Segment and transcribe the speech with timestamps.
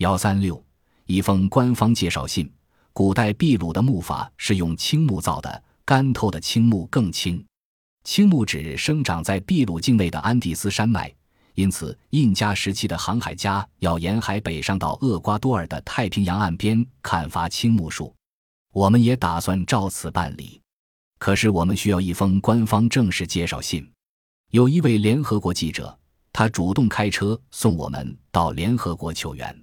[0.00, 0.64] 幺三六，
[1.04, 2.50] 一封官方介绍信。
[2.94, 7.44] 古代秘鲁的木筏是用青木造的，干透的青木更轻。
[8.04, 11.14] 青木只生长在秘鲁境内的安第斯山脉，
[11.52, 18.14] 因此印加时期的航海家要沿海北上到厄瓜多尔的太平洋岸边砍伐青木树。
[18.72, 20.62] 我们也打算照此办理，
[21.18, 23.86] 可是我们需要一封官方正式介绍信。
[24.50, 25.94] 有一位联合国记者，
[26.32, 29.54] 他主动开车送我们到联合国求援。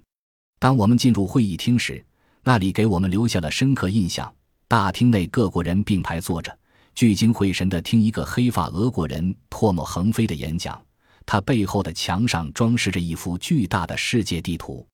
[0.58, 2.04] 当我们进入会议厅时，
[2.42, 4.32] 那里给我们留下了深刻印象。
[4.66, 6.56] 大厅内各国人并排坐着，
[6.94, 10.80] 聚精会神地听一个黑发俄国人唾沫横飞的演讲。
[11.24, 14.86] 他背后的墙上装饰着一幅巨大的世界地图。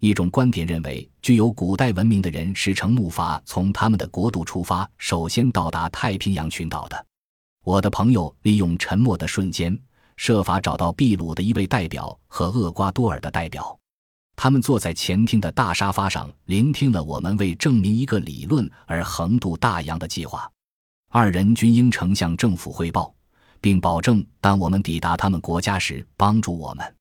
[0.00, 7.06] 一种观点认为，具有古代文明的人是乘木筏从他们的国度出发，首先到达太平洋群岛的。
[7.64, 9.78] 我的朋友利用沉默的瞬间，
[10.16, 13.78] 设法找到秘鲁的一位代表和厄瓜多尔的代表。
[14.42, 20.50] 他们坐在前厅的大沙发上，聆听了我们为证明一个理论而横渡大洋的计划。
[21.10, 23.14] 二人均应呈向政府汇报，
[23.60, 26.96] 并保证当我们抵达他们国家时帮助我们。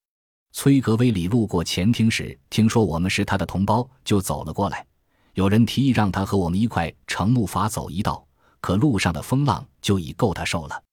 [0.53, 4.85] 崔格威里路过前厅时，听说我们是他的同胞，就走了过来。
[5.33, 8.23] 有人提议让他和我们一块乘木筏走一道，
[8.59, 10.83] 可路上的风浪就已够他受了。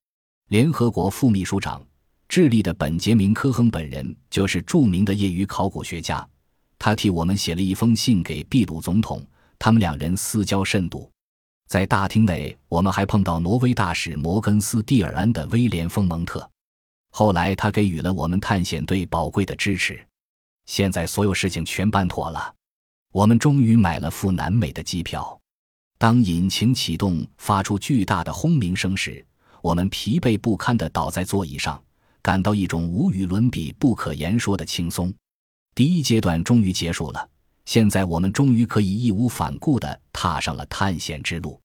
[0.48, 1.84] 联合国副秘书长。
[2.26, 6.28] 智利的本杰明·科亨本人就是著名的业余考古学家，
[6.78, 9.24] 他替我们写了一封信给秘鲁总统。
[9.58, 11.10] 他们两人私交甚笃。
[11.66, 16.48] 在大厅内，我们还碰到挪威大使摩根斯·蒂尔安的威廉·丰蒙特。
[17.10, 19.98] 后来，他给予了我们探险队宝贵的支持。
[20.66, 22.54] 现在，所有事情全办妥了，
[23.12, 25.38] 我们终于买了赴南美的机票。
[25.98, 29.26] 当引擎启动，发出巨大的轰鸣声时，
[29.60, 31.82] 我们疲惫不堪地倒在座椅上。
[32.22, 35.12] 感到一种无与伦比、不可言说的轻松。
[35.78, 37.28] 第一阶段终于结束了，
[37.64, 41.60] 现在我们终于可以义无反顾地踏上了探险之路。